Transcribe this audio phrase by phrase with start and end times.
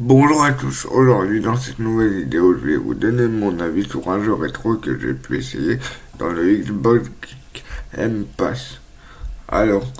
[0.00, 4.08] Bonjour à tous, aujourd'hui dans cette nouvelle vidéo je vais vous donner mon avis sur
[4.08, 5.80] un jeu rétro que j'ai pu essayer
[6.20, 7.08] dans le Xbox
[7.96, 8.78] Game Pass.
[9.48, 9.92] Alors,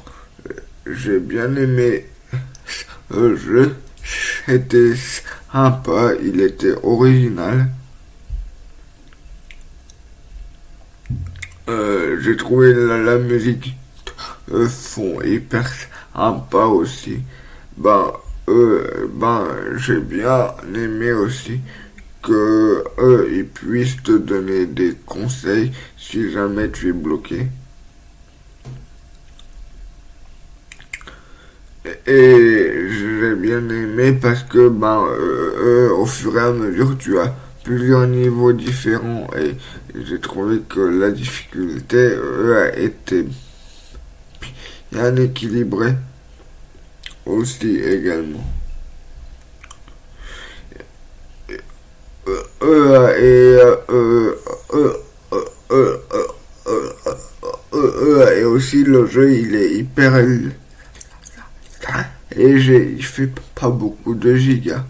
[0.49, 0.53] euh,
[0.87, 2.07] j'ai bien aimé
[3.11, 3.75] ce jeu,
[4.47, 4.95] c'était
[5.53, 7.69] sympa, il était original.
[11.69, 13.75] Euh, j'ai trouvé la, musique
[14.47, 15.69] de fond hyper
[16.15, 17.19] sympa aussi.
[17.77, 18.13] Ben,
[19.15, 19.45] ben,
[19.77, 21.61] j'ai bien aimé aussi
[22.23, 27.47] que eux, ils puissent te donner des conseils si jamais tu es bloqué.
[32.07, 37.35] Et j'ai bien aimé parce que ben euh, au fur et à mesure tu as
[37.65, 39.57] plusieurs niveaux différents et
[39.95, 43.27] j'ai trouvé que la difficulté euh, a été
[44.93, 45.95] bien équilibrée
[47.29, 48.45] aussi également.
[58.37, 60.19] Et aussi le jeu il est hyper
[62.37, 64.85] léger, il fait pas beaucoup de gigas.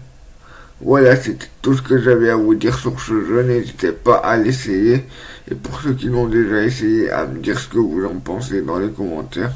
[0.81, 3.43] Voilà, c'était tout ce que j'avais à vous dire sur ce jeu.
[3.43, 5.05] N'hésitez pas à l'essayer.
[5.51, 8.61] Et pour ceux qui l'ont déjà essayé, à me dire ce que vous en pensez
[8.61, 9.51] dans les commentaires.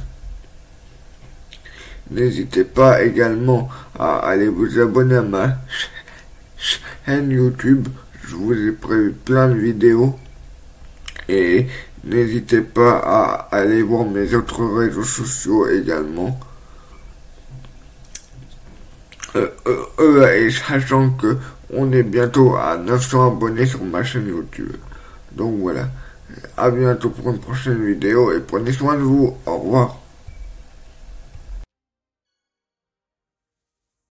[2.11, 5.57] N'hésitez pas également à aller vous abonner à ma
[6.57, 7.87] chaîne YouTube.
[8.27, 10.17] Je vous ai prévu plein de vidéos.
[11.29, 11.67] Et
[12.03, 16.39] n'hésitez pas à aller voir mes autres réseaux sociaux également.
[19.35, 21.37] Euh, euh, euh, et sachant que
[21.71, 24.73] on est bientôt à 900 abonnés sur ma chaîne YouTube.
[25.31, 25.87] Donc voilà.
[26.57, 29.35] À bientôt pour une prochaine vidéo et prenez soin de vous.
[29.45, 30.02] Au revoir.